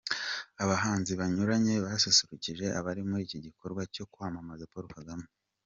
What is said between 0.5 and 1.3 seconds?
Abahanzi